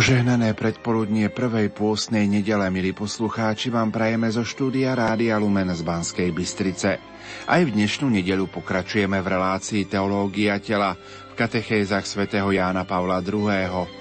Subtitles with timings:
[0.00, 6.32] Požehnané predpoludnie prvej pôstnej nedele, milí poslucháči, vám prajeme zo štúdia Rádia Lumen z Banskej
[6.32, 6.96] Bystrice.
[7.44, 13.52] Aj v dnešnú nedelu pokračujeme v relácii Teológia tela v katechézach svätého Jána Pavla II.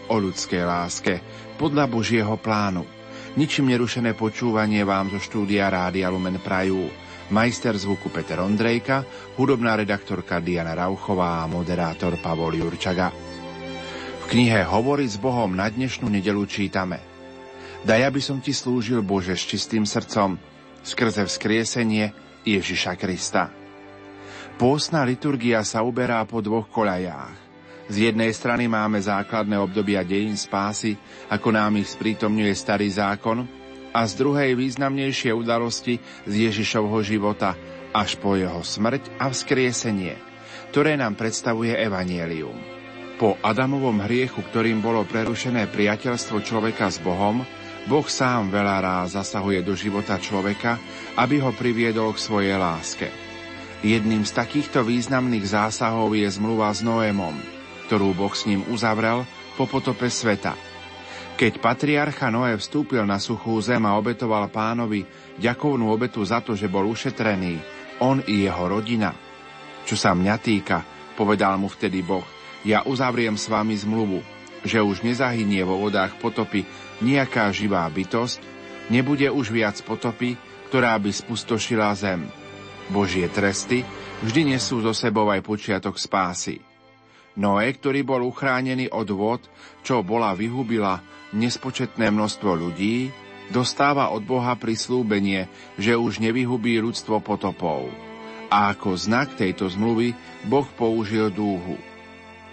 [0.07, 1.19] o ľudskej láske
[1.59, 2.87] podľa Božieho plánu.
[3.35, 6.87] Ničím nerušené počúvanie vám zo štúdia Rádia Lumen prajú
[7.35, 9.03] majster zvuku Peter Ondrejka,
[9.35, 13.11] hudobná redaktorka Diana Rauchová a moderátor Pavol Jurčaga
[14.29, 17.01] knihe Hovorí s Bohom na dnešnú nedelu čítame
[17.81, 20.37] Daj, aby som ti slúžil Bože s čistým srdcom,
[20.85, 22.13] skrze vzkriesenie
[22.45, 23.49] Ježiša Krista.
[24.61, 27.33] Pôstna liturgia sa uberá po dvoch koľajách.
[27.89, 30.99] Z jednej strany máme základné obdobia dejín spásy,
[31.31, 33.47] ako nám ich sprítomňuje starý zákon,
[33.89, 35.97] a z druhej významnejšie udalosti
[36.29, 37.57] z Ježišovho života
[37.89, 40.13] až po jeho smrť a vzkriesenie,
[40.69, 42.78] ktoré nám predstavuje Evangelium.
[43.19, 47.43] Po Adamovom hriechu, ktorým bolo prerušené priateľstvo človeka s Bohom,
[47.83, 50.79] Boh sám veľa ráz zasahuje do života človeka,
[51.19, 53.11] aby ho priviedol k svojej láske.
[53.83, 57.35] Jedným z takýchto významných zásahov je zmluva s Noémom,
[57.91, 59.27] ktorú Boh s ním uzavrel
[59.59, 60.55] po potope sveta.
[61.35, 65.03] Keď patriarcha Noé vstúpil na suchú zem a obetoval pánovi
[65.35, 67.59] ďakovnú obetu za to, že bol ušetrený,
[67.99, 69.11] on i jeho rodina.
[69.83, 70.77] Čo sa mňa týka,
[71.19, 74.19] povedal mu vtedy Boh, ja uzavriem s vami zmluvu,
[74.67, 76.67] že už nezahynie vo vodách potopy
[76.99, 78.43] nejaká živá bytosť,
[78.91, 80.35] nebude už viac potopy,
[80.67, 82.27] ktorá by spustošila zem.
[82.89, 83.85] Božie tresty
[84.25, 86.59] vždy nesú zo sebou aj počiatok spásy.
[87.39, 89.41] Noé, ktorý bol uchránený od vod,
[89.85, 90.99] čo bola vyhubila
[91.31, 93.13] nespočetné množstvo ľudí,
[93.53, 95.47] dostáva od Boha prislúbenie,
[95.79, 97.87] že už nevyhubí ľudstvo potopov.
[98.49, 100.17] A ako znak tejto zmluvy
[100.49, 101.88] Boh použil dúhu.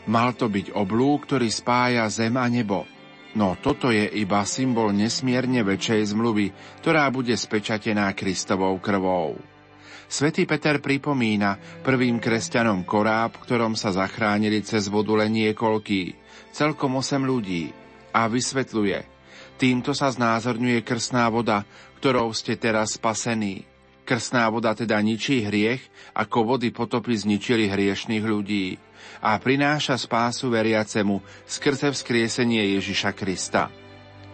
[0.07, 2.87] Mal to byť oblúk, ktorý spája zem a nebo.
[3.37, 6.47] No toto je iba symbol nesmierne väčšej zmluvy,
[6.81, 9.37] ktorá bude spečatená Kristovou krvou.
[10.07, 16.15] Svetý Peter pripomína prvým kresťanom koráb, ktorom sa zachránili cez vodu len niekoľký,
[16.55, 17.75] celkom 8 ľudí,
[18.17, 18.99] a vysvetľuje.
[19.61, 21.69] Týmto sa znázorňuje krsná voda,
[22.01, 23.69] ktorou ste teraz spasení.
[24.07, 25.83] Krsná voda teda ničí hriech,
[26.15, 28.79] ako vody potopy zničili hriešných ľudí
[29.19, 33.67] a prináša spásu veriacemu skrze vzkriesenie Ježiša Krista.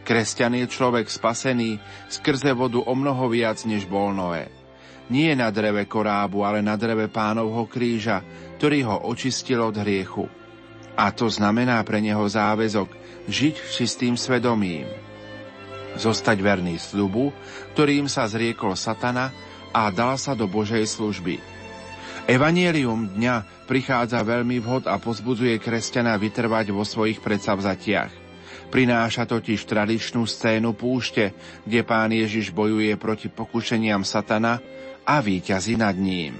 [0.04, 1.80] Kresťan je človek spasený
[2.12, 4.52] skrze vodu o mnoho viac než bol Noé.
[5.08, 8.20] Nie na dreve korábu, ale na dreve pánovho kríža,
[8.60, 10.28] ktorý ho očistil od hriechu.
[11.00, 12.92] A to znamená pre neho záväzok
[13.24, 14.84] žiť čistým svedomím.
[15.96, 17.32] Zostať verný sľubu,
[17.72, 19.32] ktorým sa zriekol satana
[19.72, 21.40] a dal sa do Božej služby.
[22.30, 28.12] Evangelium dňa prichádza veľmi vhod a pozbudzuje kresťana vytrvať vo svojich predsavzatiach.
[28.70, 31.34] Prináša totiž tradičnú scénu púšte,
[31.66, 34.62] kde pán Ježiš bojuje proti pokušeniam satana
[35.02, 36.38] a víťazí nad ním.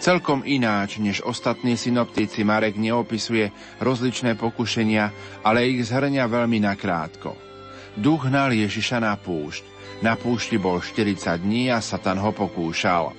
[0.00, 3.52] Celkom ináč, než ostatní synoptici Marek neopisuje
[3.84, 5.12] rozličné pokušenia,
[5.44, 7.36] ale ich zhrňa veľmi nakrátko.
[8.00, 9.60] Duch hnal Ježiša na púšť.
[10.00, 13.12] Na púšti bol 40 dní a Satan ho pokúšal.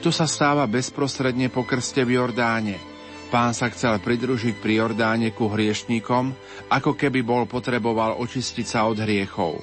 [0.00, 2.80] To sa stáva bezprostredne po krste v Jordáne.
[3.28, 6.32] Pán sa chcel pridružiť pri Jordáne ku hriešníkom,
[6.72, 9.60] ako keby bol potreboval očistiť sa od hriechov.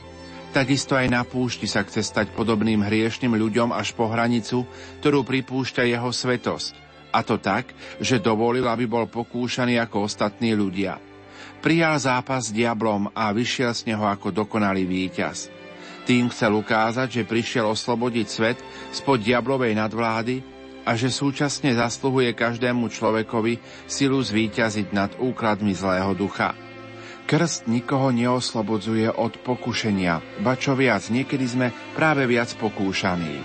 [0.53, 4.69] Takisto aj na púšti sa chce stať podobným hriešným ľuďom až po hranicu,
[5.01, 6.77] ktorú pripúšťa jeho svetosť.
[7.09, 11.01] A to tak, že dovolil, aby bol pokúšaný ako ostatní ľudia.
[11.63, 15.54] Prijal zápas s diablom a vyšiel z neho ako dokonalý víťaz.
[16.05, 18.57] Tým chcel ukázať, že prišiel oslobodiť svet
[18.93, 20.45] spod diablovej nadvlády
[20.85, 23.57] a že súčasne zasluhuje každému človekovi
[23.89, 26.53] silu zvíťaziť nad úkladmi zlého ducha.
[27.25, 33.41] Krst nikoho neoslobodzuje od pokušenia, ba čo viac, niekedy sme práve viac pokúšaní.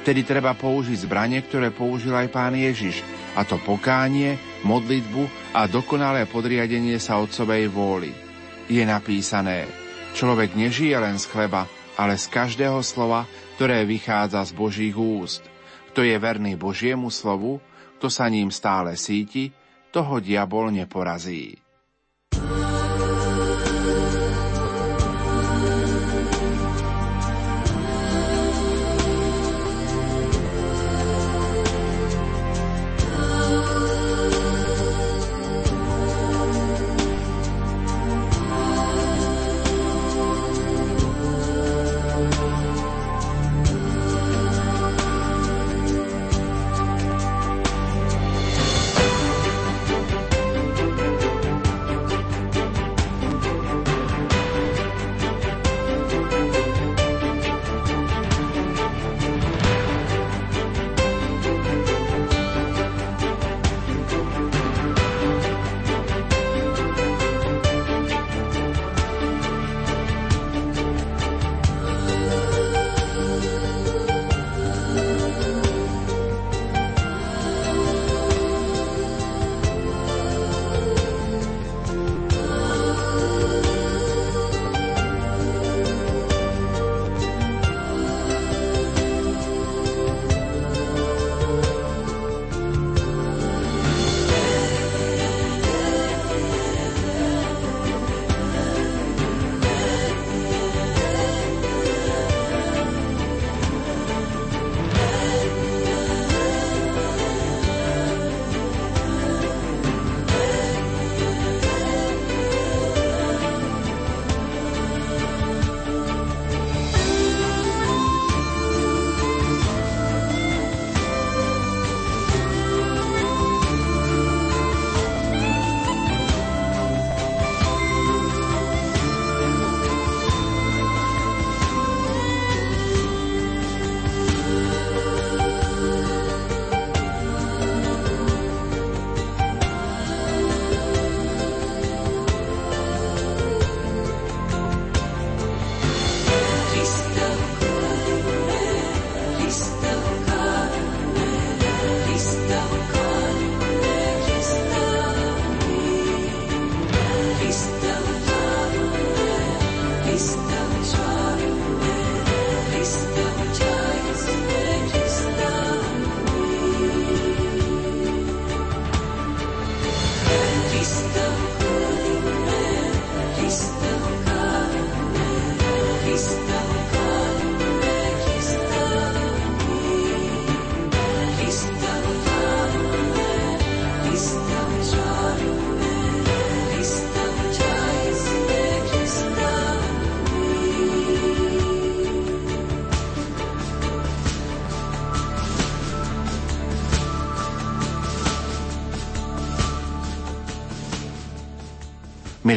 [0.00, 3.04] Vtedy treba použiť zbranie, ktoré použil aj pán Ježiš,
[3.36, 8.16] a to pokánie, modlitbu a dokonalé podriadenie sa otcovej vôli.
[8.64, 9.68] Je napísané,
[10.16, 13.26] človek nežije len z chleba, ale z každého slova,
[13.58, 15.42] ktoré vychádza z Božích úst.
[15.90, 17.58] Kto je verný Božiemu slovu,
[17.98, 19.50] kto sa ním stále síti,
[19.90, 21.58] toho diabol neporazí.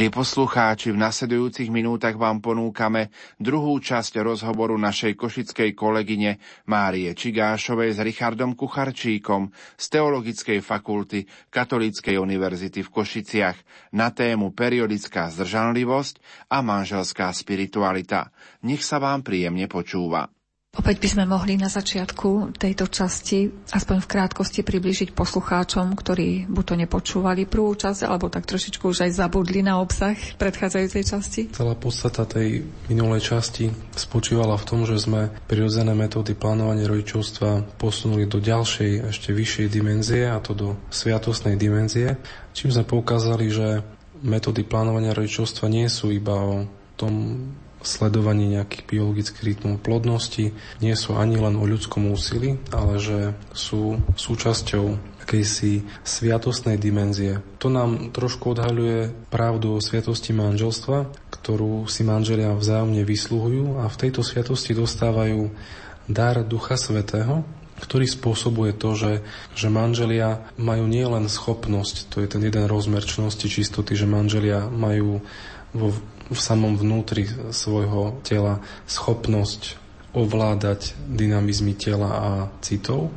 [0.02, 7.94] Milí poslucháči, v nasledujúcich minútach vám ponúkame druhú časť rozhovoru našej košickej kolegyne Márie Čigášovej
[7.94, 13.58] s Richardom Kucharčíkom z Teologickej fakulty Katolíckej univerzity v Košiciach
[13.94, 18.34] na tému periodická zdržanlivosť a manželská spiritualita.
[18.66, 20.26] Nech sa vám príjemne počúva.
[20.72, 26.64] Opäť by sme mohli na začiatku tejto časti aspoň v krátkosti približiť poslucháčom, ktorí buď
[26.64, 31.42] to nepočúvali prvú časť, alebo tak trošičku už aj zabudli na obsah predchádzajúcej časti.
[31.52, 33.68] Celá podstata tej minulej časti
[34.00, 40.24] spočívala v tom, že sme prirodzené metódy plánovania rodičovstva posunuli do ďalšej, ešte vyššej dimenzie,
[40.32, 42.16] a to do sviatostnej dimenzie,
[42.56, 43.84] čím sme poukázali, že
[44.24, 46.64] metódy plánovania rodičovstva nie sú iba o
[46.96, 47.14] tom
[47.82, 54.02] sledovanie nejakých biologických rytmov plodnosti nie sú ani len o ľudskom úsilí, ale že sú
[54.16, 57.40] súčasťou akejsi sviatostnej dimenzie.
[57.62, 64.00] To nám trošku odhaľuje pravdu o sviatosti manželstva, ktorú si manželia vzájomne vysluhujú a v
[64.02, 65.54] tejto sviatosti dostávajú
[66.10, 67.46] dar Ducha Svetého,
[67.82, 69.14] ktorý spôsobuje to, že,
[69.58, 75.22] že manželia majú nielen schopnosť, to je ten jeden rozmer čnosti, čistoty, že manželia majú
[75.74, 75.96] vo
[76.32, 79.76] v samom vnútri svojho tela schopnosť
[80.16, 82.30] ovládať dynamizmy tela a
[82.64, 83.12] citov,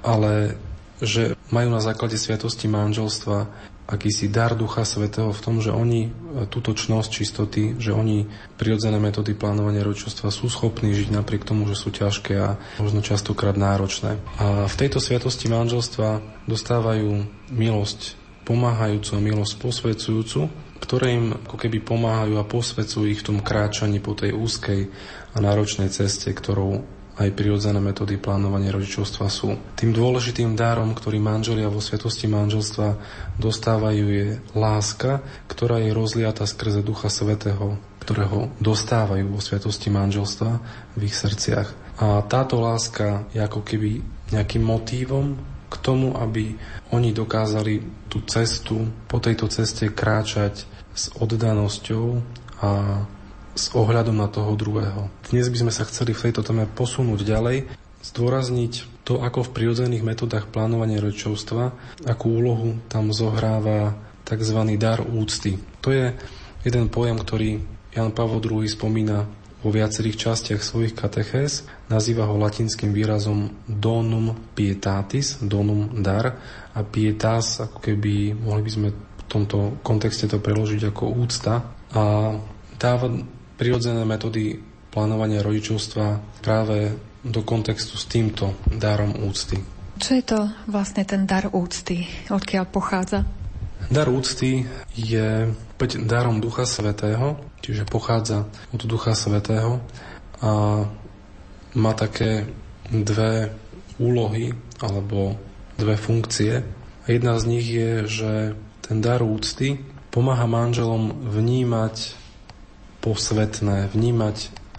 [0.00, 0.56] ale
[1.00, 6.10] že majú na základe sviatosti manželstva akýsi dar Ducha Svetého v tom, že oni
[6.50, 8.26] túto čnosť čistoty, že oni
[8.58, 13.54] prirodzené metódy plánovania rodičovstva sú schopní žiť napriek tomu, že sú ťažké a možno častokrát
[13.54, 14.18] náročné.
[14.42, 16.18] A v tejto sviatosti manželstva
[16.50, 23.28] dostávajú milosť pomáhajúcu a milosť posvedzujúcu, ktoré im ako keby pomáhajú a posvedcujú ich v
[23.32, 24.88] tom kráčaní po tej úzkej
[25.32, 29.56] a náročnej ceste, ktorou aj prirodzené metódy plánovania rodičovstva sú.
[29.72, 32.88] Tým dôležitým dárom, ktorý manželia vo svetosti manželstva
[33.40, 40.50] dostávajú, je láska, ktorá je rozliata skrze Ducha Svetého, ktorého dostávajú vo svetosti manželstva
[40.92, 41.98] v ich srdciach.
[42.04, 44.04] A táto láska je ako keby
[44.36, 46.54] nejakým motívom k tomu, aby
[46.94, 52.06] oni dokázali tú cestu, po tejto ceste kráčať s oddanosťou
[52.62, 53.02] a
[53.56, 55.08] s ohľadom na toho druhého.
[55.32, 57.66] Dnes by sme sa chceli v tejto téme posunúť ďalej,
[58.04, 61.72] zdôrazniť to, ako v prirodzených metodách plánovania rodičovstva,
[62.06, 63.96] akú úlohu tam zohráva
[64.28, 64.60] tzv.
[64.76, 65.58] dar úcty.
[65.82, 66.12] To je
[66.62, 67.50] jeden pojem, ktorý
[67.96, 69.24] Jan Pavel II spomína
[69.64, 71.64] vo viacerých častiach svojich katechés.
[71.88, 76.36] Nazýva ho latinským výrazom donum pietatis, donum dar
[76.76, 81.64] a pietas, ako keby mohli by sme v tomto kontexte to preložiť ako úcta
[81.96, 82.36] a
[82.76, 83.06] dáva
[83.56, 84.60] prirodzené metódy
[84.92, 86.94] plánovania rodičovstva práve
[87.26, 89.58] do kontextu s týmto darom úcty.
[89.96, 92.04] Čo je to vlastne ten dar úcty?
[92.28, 93.24] Odkiaľ pochádza?
[93.88, 99.84] Dar úcty je opäť darom Ducha Svetého, čiže pochádza od Ducha Svetého
[100.40, 100.82] a
[101.76, 102.48] má také
[102.88, 103.52] dve
[104.00, 105.36] úlohy alebo
[105.76, 106.64] dve funkcie.
[107.04, 108.32] Jedna z nich je, že
[108.80, 112.16] ten dar úcty pomáha manželom vnímať
[113.04, 114.36] posvetné, vnímať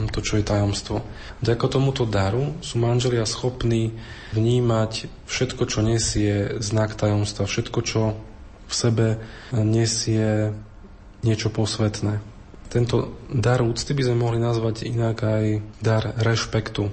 [0.09, 1.05] to, čo je tajomstvo.
[1.45, 3.93] Vďaka tomuto daru sú manželia schopní
[4.33, 8.17] vnímať všetko, čo nesie znak tajomstva, všetko, čo
[8.65, 9.07] v sebe
[9.53, 10.57] nesie
[11.21, 12.19] niečo posvetné.
[12.67, 15.45] Tento dar úcty by sme mohli nazvať inak aj
[15.79, 16.91] dar rešpektu.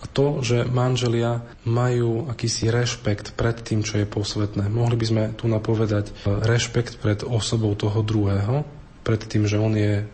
[0.00, 4.72] A to, že manželia majú akýsi rešpekt pred tým, čo je posvetné.
[4.72, 8.64] Mohli by sme tu napovedať rešpekt pred osobou toho druhého,
[9.04, 10.08] pred tým, že on je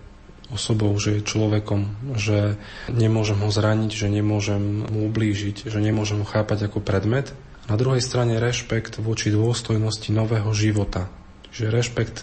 [0.51, 2.59] osobou, že je človekom, že
[2.91, 7.31] nemôžem ho zraniť, že nemôžem mu ublížiť, že nemôžem ho chápať ako predmet.
[7.67, 11.11] Na druhej strane rešpekt voči dôstojnosti nového života.
[11.51, 12.17] Čiže rešpekt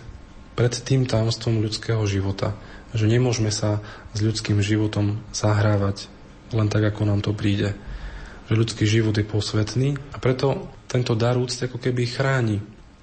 [0.54, 2.54] pred tým tajomstvom ľudského života.
[2.94, 3.82] Že nemôžeme sa
[4.14, 6.08] s ľudským životom zahrávať
[6.54, 7.74] len tak, ako nám to príde.
[8.48, 12.62] Že ľudský život je posvetný a preto tento dar úcty ako keby chráni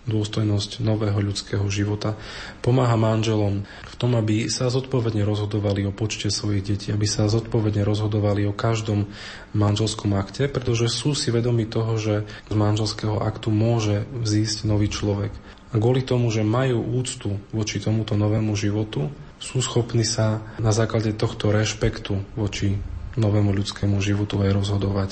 [0.08, 2.16] dôstojnosť nového ľudského života.
[2.64, 7.84] Pomáha manželom v tom, aby sa zodpovedne rozhodovali o počte svojich detí, aby sa zodpovedne
[7.84, 9.12] rozhodovali o každom
[9.52, 12.14] manželskom akte, pretože sú si vedomi toho, že
[12.48, 15.30] z manželského aktu môže vzísť nový človek.
[15.70, 19.06] A kvôli tomu, že majú úctu voči tomuto novému životu,
[19.38, 22.76] sú schopní sa na základe tohto rešpektu voči
[23.14, 25.10] novému ľudskému životu aj rozhodovať.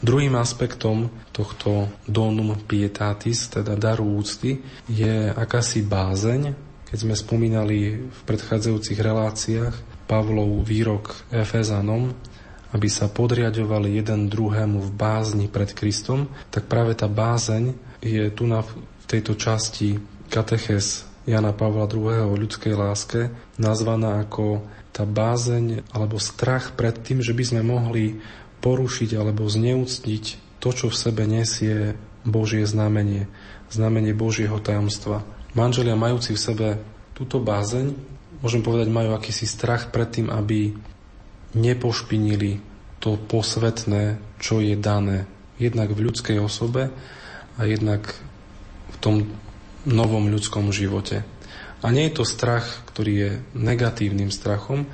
[0.00, 6.52] Druhým aspektom tohto donum pietatis, teda daru úcty, je akási bázeň.
[6.86, 9.74] Keď sme spomínali v predchádzajúcich reláciách
[10.06, 12.14] Pavlov výrok Efezanom,
[12.76, 18.44] aby sa podriadovali jeden druhému v bázni pred Kristom, tak práve tá bázeň je tu
[18.44, 18.62] na
[19.06, 19.98] tejto časti
[20.28, 22.30] kateches Jana Pavla II.
[22.30, 24.62] o ľudskej láske nazvaná ako
[24.94, 28.22] tá bázeň alebo strach pred tým, že by sme mohli
[28.62, 30.24] porušiť alebo zneúctiť
[30.62, 33.30] to, čo v sebe nesie Božie znamenie,
[33.70, 35.22] znamenie Božieho tajomstva.
[35.54, 36.68] Manželia majúci v sebe
[37.14, 37.94] túto bázeň,
[38.42, 40.74] môžem povedať, majú akýsi strach pred tým, aby
[41.54, 42.60] nepošpinili
[42.98, 46.92] to posvetné, čo je dané jednak v ľudskej osobe
[47.56, 48.12] a jednak
[49.06, 49.30] tom
[49.86, 51.22] novom ľudskom živote.
[51.86, 54.90] A nie je to strach, ktorý je negatívnym strachom,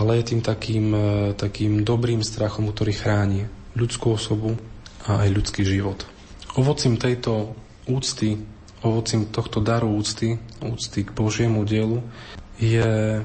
[0.00, 4.56] ale je tým takým, e, takým dobrým strachom, ktorý chráni ľudskú osobu
[5.04, 6.08] a aj ľudský život.
[6.56, 7.52] Ovocím tejto
[7.84, 8.40] úcty,
[8.80, 12.00] ovocím tohto daru úcty, úcty k Božiemu dielu,
[12.56, 13.20] je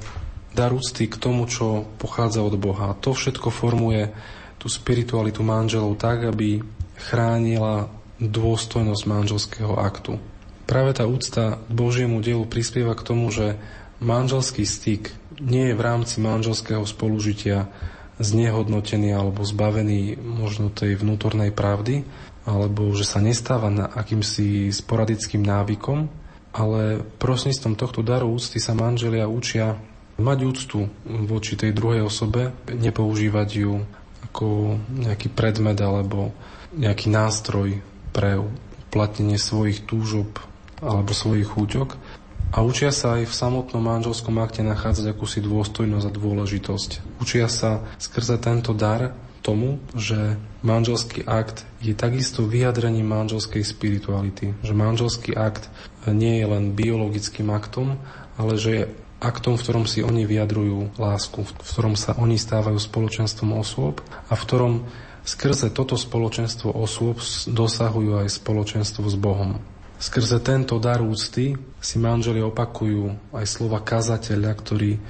[0.52, 2.92] dar úcty k tomu, čo pochádza od Boha.
[3.00, 4.12] To všetko formuje
[4.60, 6.60] tú spiritualitu manželov tak, aby
[7.00, 7.88] chránila
[8.20, 10.18] dôstojnosť manželského aktu.
[10.66, 13.60] Práve tá úcta k Božiemu dielu prispieva k tomu, že
[14.02, 17.70] manželský styk nie je v rámci manželského spolužitia
[18.18, 22.08] znehodnotený alebo zbavený možno tej vnútornej pravdy,
[22.48, 26.08] alebo že sa nestáva na akýmsi sporadickým návykom,
[26.56, 29.76] ale prostredníctvom tohto daru úcty sa manželia učia
[30.16, 30.88] mať úctu
[31.28, 33.84] voči tej druhej osobe, nepoužívať ju
[34.32, 36.32] ako nejaký predmet alebo
[36.72, 37.84] nejaký nástroj
[38.16, 40.40] pre uplatnenie svojich túžob
[40.80, 41.90] alebo svojich chúťok,
[42.56, 47.20] a učia sa aj v samotnom manželskom akte nachádzať akúsi dôstojnosť a dôležitosť.
[47.20, 49.12] Učia sa skrze tento dar
[49.44, 54.56] tomu, že manželský akt je takisto vyjadrením manželskej spirituality.
[54.64, 55.68] Že manželský akt
[56.08, 58.00] nie je len biologickým aktom,
[58.40, 58.84] ale že je
[59.20, 64.34] aktom, v ktorom si oni vyjadrujú lásku, v ktorom sa oni stávajú spoločenstvom osôb a
[64.34, 64.74] v ktorom
[65.26, 69.58] skrze toto spoločenstvo osôb dosahujú aj spoločenstvo s Bohom.
[69.98, 75.02] Skrze tento dar úcty si manželi opakujú aj slova kazateľa, ktorý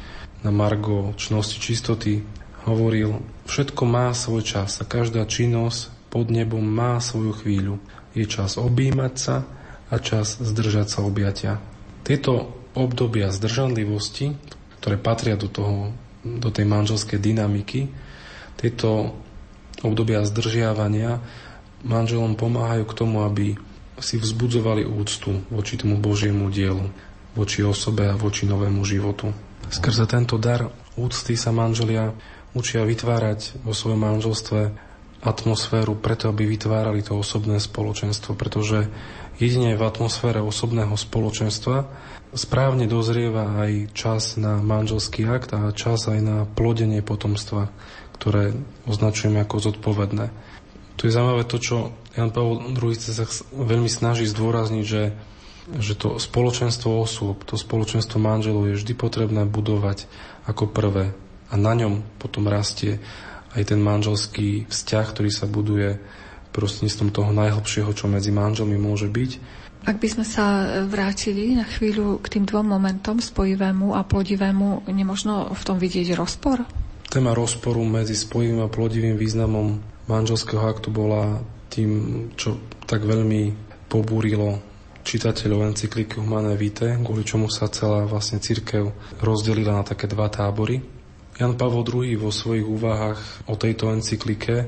[0.46, 2.22] na Margo čnosti čistoty
[2.70, 7.76] hovoril, všetko má svoj čas a každá činnosť pod nebom má svoju chvíľu.
[8.16, 9.44] Je čas objímať sa
[9.90, 11.60] a čas zdržať sa objatia.
[12.06, 14.38] Tieto obdobia zdržanlivosti,
[14.80, 15.92] ktoré patria do, toho,
[16.22, 17.90] do tej manželskej dynamiky,
[18.56, 19.18] tieto
[19.84, 21.20] obdobia zdržiavania
[21.86, 23.60] manželom pomáhajú k tomu, aby
[24.00, 26.92] si vzbudzovali úctu voči tomu Božiemu dielu,
[27.36, 29.32] voči osobe a voči novému životu.
[29.72, 32.12] Skrze tento dar úcty sa manželia
[32.56, 34.60] učia vytvárať vo svojom manželstve
[35.26, 38.88] atmosféru preto, aby vytvárali to osobné spoločenstvo, pretože
[39.42, 41.90] jedine v atmosfére osobného spoločenstva
[42.36, 47.74] správne dozrieva aj čas na manželský akt a čas aj na plodenie potomstva,
[48.16, 48.56] ktoré
[48.88, 50.32] označujeme ako zodpovedné.
[50.96, 55.12] Tu je zaujímavé to, čo Jan Pavel II sa veľmi snaží zdôrazniť, že,
[55.76, 60.08] že to spoločenstvo osôb, to spoločenstvo manželov je vždy potrebné budovať
[60.48, 61.12] ako prvé
[61.52, 63.04] a na ňom potom rastie
[63.56, 66.00] aj ten manželský vzťah, ktorý sa buduje
[66.52, 69.32] prostredníctvom toho najhlbšieho, čo medzi manželmi môže byť.
[69.86, 70.46] Ak by sme sa
[70.88, 76.66] vrátili na chvíľu k tým dvom momentom, spojivému a plodivému, nemožno v tom vidieť rozpor?
[77.16, 79.80] Téma rozporu medzi spojivým a plodivým významom
[80.12, 81.40] manželského aktu bola
[81.72, 83.56] tým, čo tak veľmi
[83.88, 84.60] pobúrilo
[85.08, 88.92] čitateľov encykliky Humane Vitae, kvôli čomu sa celá vlastne církev
[89.24, 90.84] rozdelila na také dva tábory.
[91.40, 94.68] Jan Pavel II vo svojich úvahách o tejto encyklike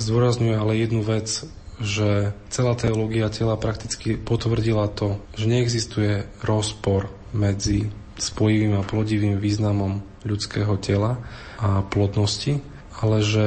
[0.00, 1.44] zdôrazňuje ale jednu vec,
[1.84, 10.00] že celá teológia tela prakticky potvrdila to, že neexistuje rozpor medzi spojivým a plodivým významom
[10.24, 11.20] ľudského tela
[11.60, 12.58] a plodnosti,
[13.02, 13.46] ale že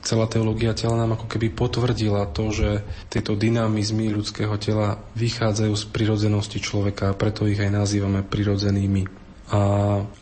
[0.00, 2.68] celá teológia tela nám ako keby potvrdila to, že
[3.12, 9.06] tieto dynamizmy ľudského tela vychádzajú z prirodzenosti človeka a preto ich aj nazývame prirodzenými.
[9.50, 9.60] A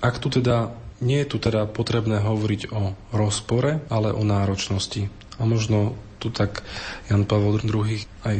[0.03, 5.07] ak tu teda nie je tu teda potrebné hovoriť o rozpore, ale o náročnosti.
[5.39, 6.67] A možno tu tak
[7.07, 8.37] Jan Pavel II aj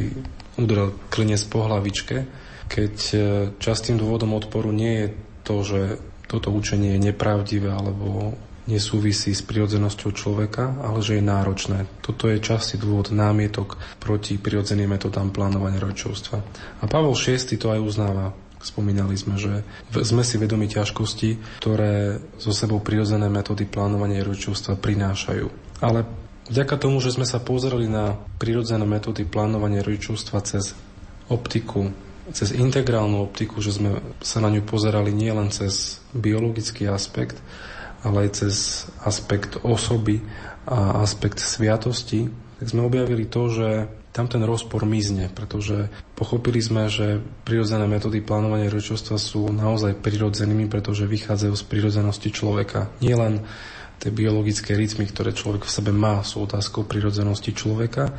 [0.59, 2.27] udrel klinec po hlavičke,
[2.67, 3.17] keď e,
[3.63, 5.07] častým dôvodom odporu nie je
[5.47, 5.81] to, že
[6.27, 8.35] toto učenie je nepravdivé alebo
[8.69, 11.89] nesúvisí s prirodzenosťou človeka, ale že je náročné.
[12.05, 16.37] Toto je častý dôvod námietok proti prirodzeným metodám plánovania rodičovstva.
[16.79, 18.37] A Pavol VI to aj uznáva.
[18.59, 19.63] Spomínali sme, že
[20.03, 25.47] sme si vedomi ťažkosti, ktoré zo sebou prirodzené metódy plánovania rodičovstva prinášajú.
[25.79, 26.03] Ale
[26.51, 30.75] vďaka tomu, že sme sa pozreli na prirodzené metódy plánovania rodičovstva cez
[31.31, 31.87] optiku,
[32.35, 37.39] cez integrálnu optiku, že sme sa na ňu pozerali nielen cez biologický aspekt,
[38.03, 38.55] ale aj cez
[39.03, 40.23] aspekt osoby
[40.69, 43.67] a aspekt sviatosti, tak sme objavili to, že
[44.09, 50.65] tam ten rozpor mizne, pretože pochopili sme, že prirodzené metódy plánovania rodičovstva sú naozaj prirodzenými,
[50.65, 52.89] pretože vychádzajú z prirodzenosti človeka.
[52.99, 53.45] Nie len
[53.99, 58.15] tie biologické rytmy, ktoré človek v sebe má, sú otázkou prirodzenosti človeka,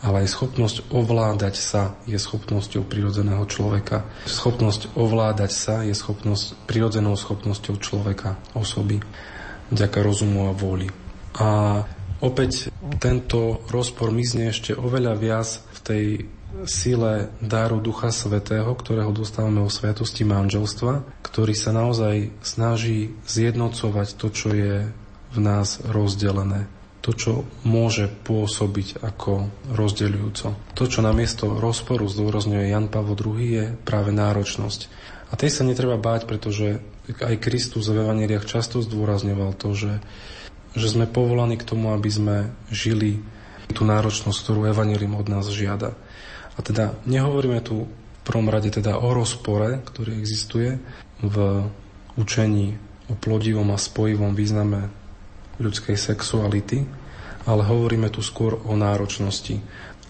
[0.00, 4.08] ale aj schopnosť ovládať sa je schopnosťou prirodzeného človeka.
[4.24, 8.98] Schopnosť ovládať sa je schopnosť, prirodzenou schopnosťou človeka, osoby,
[9.68, 10.88] vďaka rozumu a vôli.
[11.38, 11.82] A
[12.18, 16.04] Opäť tento rozpor mizne ešte oveľa viac v tej
[16.66, 24.26] sile dáru Ducha Svetého, ktorého dostávame o sviatosti manželstva, ktorý sa naozaj snaží zjednocovať to,
[24.34, 24.90] čo je
[25.32, 26.70] v nás rozdelené.
[27.04, 27.32] To, čo
[27.64, 30.76] môže pôsobiť ako rozdeľujúco.
[30.76, 34.80] To, čo namiesto rozporu zdôrazňuje Jan Pavel II, je práve náročnosť.
[35.32, 39.92] A tej sa netreba báť, pretože aj Kristus v Evangeliach často zdôrazňoval to, že
[40.76, 42.36] že sme povolaní k tomu, aby sme
[42.68, 43.18] žili
[43.72, 45.98] tú náročnosť, ktorú Evangelium od nás žiada.
[46.54, 50.76] A teda nehovoríme tu v prvom rade teda o rozpore, ktorý existuje
[51.24, 51.36] v
[52.14, 52.76] učení
[53.08, 54.92] o plodivom a spojivom význame
[55.58, 56.86] ľudskej sexuality,
[57.46, 59.58] ale hovoríme tu skôr o náročnosti.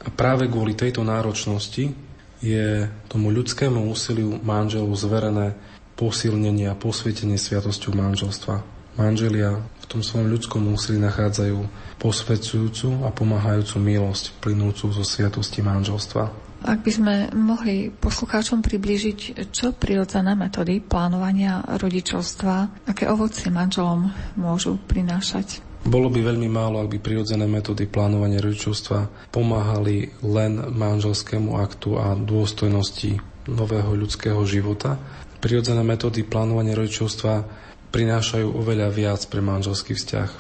[0.05, 1.93] A práve kvôli tejto náročnosti
[2.39, 5.59] je tomu ľudskému úsiliu manželov zverené
[5.99, 8.63] posilnenie a posvietenie sviatosťou manželstva.
[8.95, 9.59] Manželia
[9.89, 11.65] tom svojom ľudskom úsilí nachádzajú
[11.97, 16.48] posvedzujúcu a pomáhajúcu milosť plynúcu zo sviatosti manželstva.
[16.59, 24.75] Ak by sme mohli poslucháčom priblížiť, čo prirodzené metódy plánovania rodičovstva, aké ovocie manželom môžu
[24.91, 25.63] prinášať?
[25.87, 32.19] Bolo by veľmi málo, ak by prirodzené metódy plánovania rodičovstva pomáhali len manželskému aktu a
[32.19, 34.99] dôstojnosti nového ľudského života.
[35.39, 37.47] Prirodzené metódy plánovania rodičovstva
[37.95, 40.31] prinášajú oveľa viac pre manželský vzťah.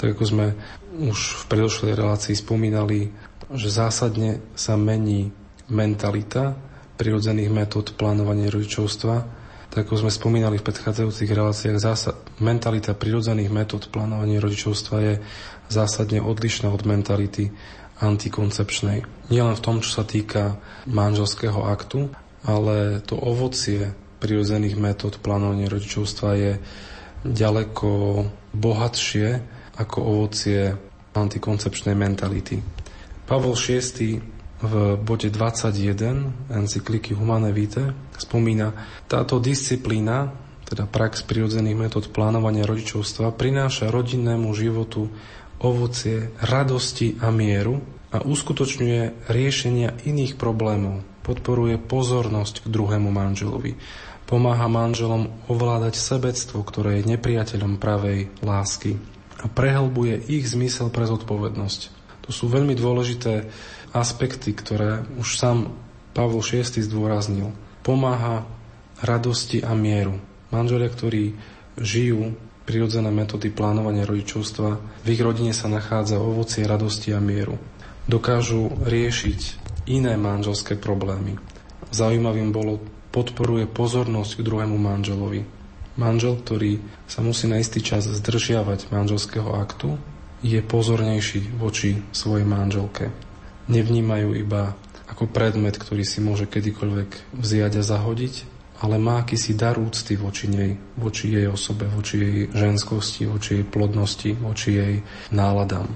[0.00, 0.46] Tak ako sme
[1.04, 3.12] už v predošlej relácii spomínali,
[3.52, 5.30] že zásadne sa mení
[5.70, 6.54] mentalita
[6.96, 9.14] prirodzených metód plánovania rodičovstva,
[9.68, 15.14] tak ako sme spomínali v predchádzajúcich reláciách, zásad, mentalita prirodzených metód plánovania rodičovstva je
[15.68, 17.52] zásadne odlišná od mentality
[18.00, 19.04] antikoncepčnej.
[19.28, 20.56] Nielen v tom, čo sa týka
[20.88, 22.08] manželského aktu,
[22.46, 23.90] ale to ovocie
[24.22, 26.52] prirodzených metód plánovania rodičovstva je
[27.26, 28.22] ďaleko
[28.54, 29.26] bohatšie
[29.76, 30.72] ako ovocie
[31.12, 32.60] antikoncepčnej mentality.
[33.26, 38.72] Pavol VI v bode 21 encykliky Humane Vitae spomína,
[39.04, 40.32] táto disciplína,
[40.64, 45.12] teda prax prirodzených metód plánovania rodičovstva, prináša rodinnému životu
[45.60, 47.80] ovocie radosti a mieru
[48.12, 53.76] a uskutočňuje riešenia iných problémov, podporuje pozornosť k druhému manželovi,
[54.26, 58.98] Pomáha manželom ovládať sebectvo, ktoré je nepriateľom pravej lásky
[59.38, 62.05] a prehlbuje ich zmysel pre zodpovednosť.
[62.26, 63.46] To sú veľmi dôležité
[63.94, 65.70] aspekty, ktoré už sám
[66.10, 67.54] Pavol VI zdôraznil.
[67.86, 68.44] Pomáha
[69.00, 70.18] radosti a mieru.
[70.50, 71.36] Manželia, ktorí
[71.78, 72.34] žijú
[72.66, 74.70] prirodzené metódy plánovania rodičovstva,
[75.04, 77.60] v ich rodine sa nachádza ovocie radosti a mieru.
[78.10, 79.40] Dokážu riešiť
[79.86, 81.38] iné manželské problémy.
[81.94, 82.82] Zaujímavým bolo
[83.14, 85.46] podporuje pozornosť k druhému manželovi.
[85.96, 89.96] Manžel, ktorý sa musí na istý čas zdržiavať manželského aktu,
[90.44, 93.12] je pozornejší voči svojej manželke.
[93.66, 98.34] Nevnímajú iba ako predmet, ktorý si môže kedykoľvek vziať a zahodiť,
[98.84, 103.64] ale má akýsi dar úcty voči nej, voči jej osobe, voči jej ženskosti, voči jej
[103.64, 104.94] plodnosti, voči jej
[105.32, 105.88] náladám.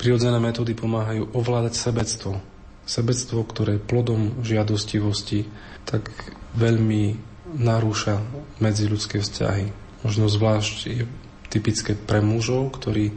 [0.00, 2.40] Prirodzené metódy pomáhajú ovládať sebectvo.
[2.88, 5.46] Sebectvo, ktoré plodom žiadostivosti,
[5.84, 6.08] tak
[6.56, 7.20] veľmi
[7.60, 8.18] narúša
[8.58, 9.70] medziľudské vzťahy.
[10.02, 11.04] Možno zvlášť je
[11.52, 13.12] typické pre mužov, ktorí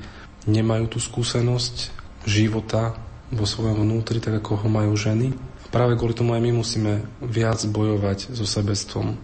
[0.46, 1.94] nemajú tú skúsenosť
[2.26, 2.98] života
[3.34, 5.34] vo svojom vnútri, tak ako ho majú ženy.
[5.66, 9.18] A práve kvôli tomu aj my musíme viac bojovať so sebestvom.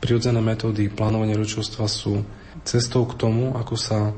[0.00, 2.22] Prirodzené metódy plánovania rodičovstva sú
[2.62, 4.12] cestou k tomu, ako sa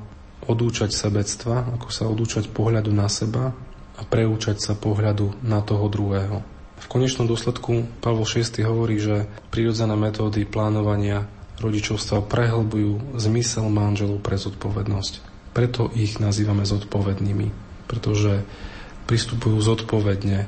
[0.49, 3.55] odúčať sebectva, ako sa odúčať pohľadu na seba
[3.99, 6.43] a preúčať sa pohľadu na toho druhého.
[6.79, 11.27] V konečnom dôsledku Pavol VI hovorí, že prírodzené metódy plánovania
[11.59, 15.28] rodičovstva prehlbujú zmysel manželov pre zodpovednosť.
[15.59, 17.51] Preto ich nazývame zodpovednými,
[17.91, 18.47] pretože
[19.11, 20.47] pristupujú zodpovedne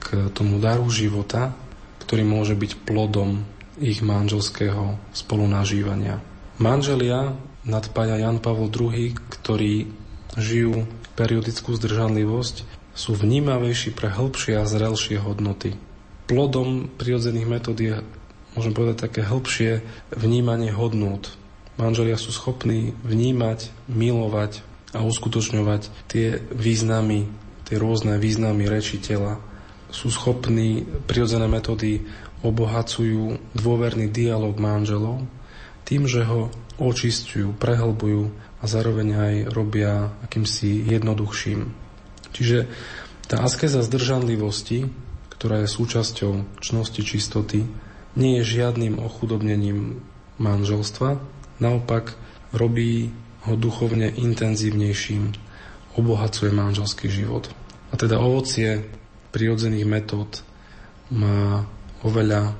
[0.00, 1.52] k tomu daru života,
[2.00, 3.44] ktorý môže byť plodom
[3.76, 6.24] ich manželského spolunažívania.
[6.56, 7.36] Manželia
[7.68, 9.92] nadpája Jan Pavel II, ktorí
[10.40, 10.88] žijú
[11.20, 12.64] periodickú zdržanlivosť,
[12.96, 15.76] sú vnímavejší pre hĺbšie a zrelšie hodnoty.
[16.24, 18.00] Plodom prirodzených metód je,
[18.56, 19.84] môžem povedať, také hĺbšie
[20.16, 21.20] vnímanie hodnôt.
[21.76, 24.64] Manželia sú schopní vnímať, milovať
[24.96, 27.28] a uskutočňovať tie významy,
[27.68, 29.36] tie rôzne významy reči tela.
[29.92, 32.00] Sú schopní, prirodzené metódy
[32.40, 35.24] obohacujú dôverný dialog manželov
[35.86, 36.50] tým, že ho
[36.82, 41.70] očistujú, prehlbujú a zároveň aj robia akýmsi jednoduchším.
[42.34, 42.66] Čiže
[43.30, 44.90] tá askeza zdržanlivosti,
[45.32, 47.68] ktorá je súčasťou čnosti čistoty,
[48.16, 50.00] nie je žiadnym ochudobnením
[50.40, 51.20] manželstva,
[51.62, 52.14] naopak
[52.52, 53.12] robí
[53.46, 55.32] ho duchovne intenzívnejším,
[55.96, 57.48] obohacuje manželský život.
[57.90, 58.82] A teda ovocie
[59.30, 60.42] prirodzených metód
[61.14, 61.64] má
[62.02, 62.58] oveľa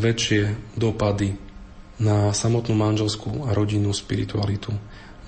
[0.00, 1.36] väčšie dopady
[2.00, 4.72] na samotnú manželskú a rodinnú spiritualitu.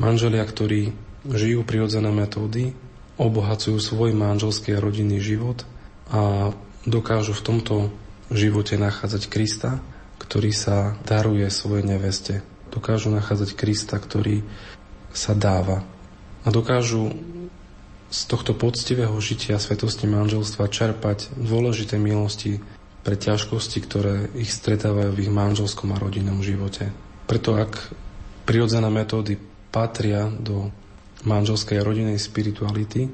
[0.00, 0.90] Manželia, ktorí
[1.28, 2.74] žijú prirodzené metódy,
[3.20, 5.62] obohacujú svoj manželský a rodinný život
[6.10, 6.50] a
[6.82, 7.74] dokážu v tomto
[8.32, 9.78] živote nachádzať Krista,
[10.18, 12.34] ktorý sa daruje svojej neveste.
[12.74, 14.42] Dokážu nachádzať Krista, ktorý
[15.14, 15.86] sa dáva.
[16.42, 17.14] A dokážu
[18.10, 22.58] z tohto poctivého žitia svetosti manželstva čerpať dôležité milosti
[23.06, 26.90] pre ťažkosti, ktoré ich stretávajú v ich manželskom a rodinnom živote.
[27.30, 27.94] Preto ak
[28.44, 29.38] prirodzené metódy
[29.70, 30.70] patria do
[31.24, 33.08] manželskej a rodinej spirituality,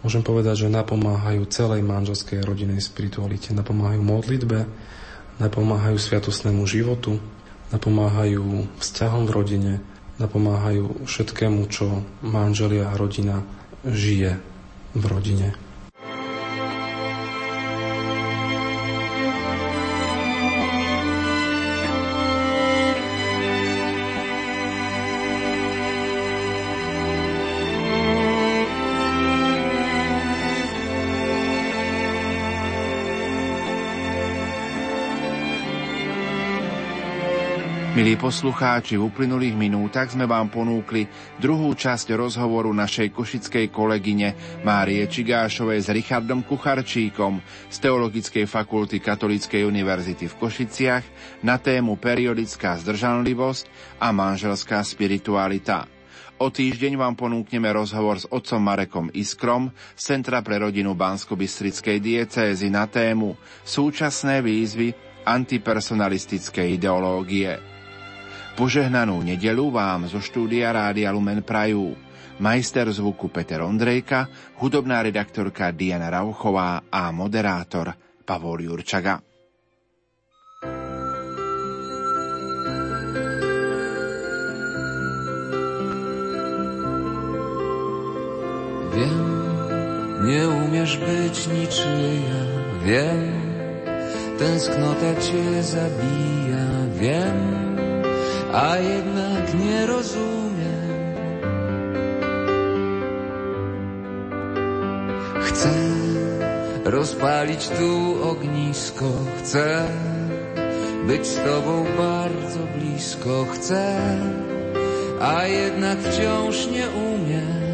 [0.00, 3.52] môžem povedať, že napomáhajú celej manželskej a rodinej spiritualite.
[3.52, 4.66] Napomáhajú modlitbe,
[5.38, 7.20] napomáhajú sviatosnému životu,
[7.74, 9.72] napomáhajú vzťahom v rodine,
[10.22, 13.42] napomáhajú všetkému, čo manželia a rodina
[13.82, 14.38] žije
[14.94, 15.58] v rodine.
[38.04, 41.08] Milí poslucháči, v uplynulých minútach sme vám ponúkli
[41.40, 47.40] druhú časť rozhovoru našej košickej kolegyne Márie Čigášovej s Richardom Kucharčíkom
[47.72, 51.04] z Teologickej fakulty Katolíckej univerzity v Košiciach
[51.48, 55.88] na tému periodická zdržanlivosť a manželská spiritualita.
[56.44, 62.68] O týždeň vám ponúkneme rozhovor s otcom Marekom Iskrom z Centra pre rodinu Bansko-Bystrickej diecézy
[62.68, 63.32] na tému
[63.64, 64.92] Súčasné výzvy
[65.24, 67.72] antipersonalistickej ideológie.
[68.54, 71.98] Požehnanú nedelu vám zo štúdia Rádia Lumen Prajú.
[72.38, 74.30] Majster zvuku Peter Ondrejka,
[74.62, 79.18] hudobná redaktorka Diana Rauchová a moderátor Pavol Jurčaga.
[88.94, 89.26] Wiem,
[90.26, 92.42] nie umiesz być niczyja,
[92.86, 93.22] wiem,
[94.38, 96.66] tęsknota cię zabija,
[96.98, 97.53] wiem,
[98.54, 100.84] a jednak nie rozumiem.
[105.40, 105.70] Chcę
[106.84, 109.04] rozpalić tu ognisko,
[109.38, 109.88] chcę
[111.06, 114.00] być z tobą bardzo blisko, chcę,
[115.20, 117.64] a jednak wciąż nie umiem.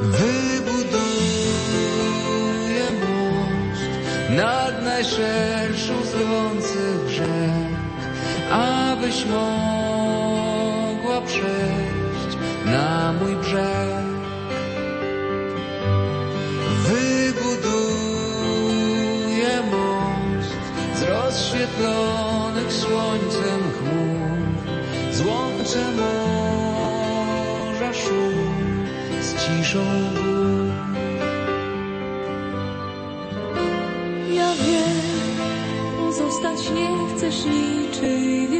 [0.00, 0.41] Wybuduję
[5.02, 6.14] najszerszą z
[8.52, 12.36] abyś mogła przejść
[12.66, 14.04] na mój brzeg.
[16.86, 17.62] Wybuduję
[19.70, 20.50] most
[20.98, 24.38] z rozświetlonych słońcem chmur,
[25.12, 27.12] złączę morza
[27.92, 28.86] szum
[29.20, 30.21] z ciszą
[36.42, 38.51] Ja wiem, pozostać nie chcesz niczym